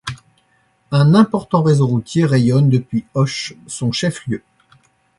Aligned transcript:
Un 0.89 1.13
important 1.13 1.61
réseau 1.61 1.85
routier 1.85 2.25
rayonne 2.25 2.69
depuis 2.69 3.05
Auch, 3.13 3.53
son 3.67 3.91
chef-lieu. 3.91 4.41